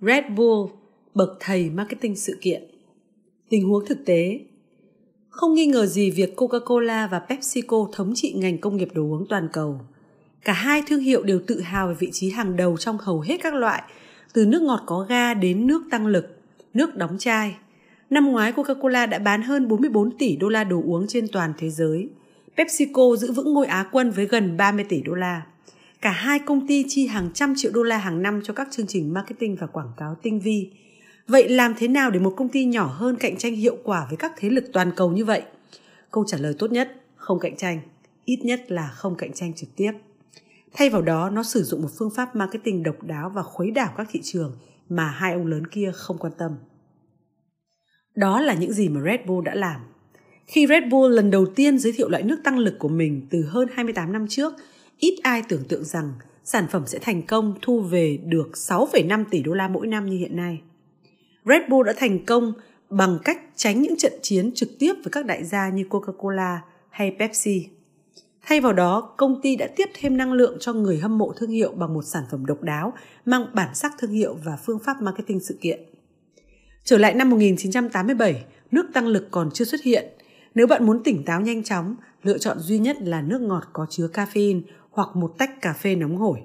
[0.00, 0.70] Red Bull,
[1.14, 2.62] bậc thầy marketing sự kiện.
[3.48, 4.40] Tình huống thực tế
[5.28, 9.26] Không nghi ngờ gì việc Coca-Cola và PepsiCo thống trị ngành công nghiệp đồ uống
[9.28, 9.80] toàn cầu.
[10.44, 13.36] Cả hai thương hiệu đều tự hào về vị trí hàng đầu trong hầu hết
[13.42, 13.82] các loại,
[14.32, 16.26] từ nước ngọt có ga đến nước tăng lực,
[16.74, 17.54] nước đóng chai.
[18.10, 21.70] Năm ngoái Coca-Cola đã bán hơn 44 tỷ đô la đồ uống trên toàn thế
[21.70, 22.08] giới.
[22.56, 25.42] PepsiCo giữ vững ngôi Á quân với gần 30 tỷ đô la.
[26.00, 28.86] Cả hai công ty chi hàng trăm triệu đô la hàng năm cho các chương
[28.86, 30.70] trình marketing và quảng cáo tinh vi.
[31.28, 34.16] Vậy làm thế nào để một công ty nhỏ hơn cạnh tranh hiệu quả với
[34.16, 35.42] các thế lực toàn cầu như vậy?
[36.10, 37.80] Câu trả lời tốt nhất, không cạnh tranh.
[38.24, 39.92] Ít nhất là không cạnh tranh trực tiếp.
[40.72, 43.92] Thay vào đó, nó sử dụng một phương pháp marketing độc đáo và khuấy đảo
[43.96, 44.56] các thị trường
[44.88, 46.52] mà hai ông lớn kia không quan tâm.
[48.14, 49.80] Đó là những gì mà Red Bull đã làm.
[50.46, 53.42] Khi Red Bull lần đầu tiên giới thiệu loại nước tăng lực của mình từ
[53.42, 54.52] hơn 28 năm trước,
[54.98, 56.12] ít ai tưởng tượng rằng
[56.44, 60.16] sản phẩm sẽ thành công thu về được 6,5 tỷ đô la mỗi năm như
[60.16, 60.60] hiện nay.
[61.44, 62.52] Red Bull đã thành công
[62.90, 66.58] bằng cách tránh những trận chiến trực tiếp với các đại gia như Coca-Cola
[66.90, 67.66] hay Pepsi.
[68.42, 71.50] Thay vào đó, công ty đã tiếp thêm năng lượng cho người hâm mộ thương
[71.50, 72.92] hiệu bằng một sản phẩm độc đáo,
[73.24, 75.80] mang bản sắc thương hiệu và phương pháp marketing sự kiện.
[76.84, 80.04] Trở lại năm 1987, nước tăng lực còn chưa xuất hiện.
[80.54, 83.86] Nếu bạn muốn tỉnh táo nhanh chóng, lựa chọn duy nhất là nước ngọt có
[83.90, 84.60] chứa caffeine
[84.96, 86.42] hoặc một tách cà phê nóng hổi.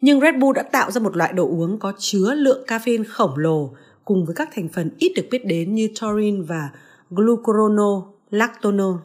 [0.00, 3.36] Nhưng Red Bull đã tạo ra một loại đồ uống có chứa lượng caffeine khổng
[3.38, 3.70] lồ
[4.04, 6.70] cùng với các thành phần ít được biết đến như taurine và
[7.10, 8.96] glucuronolactonol.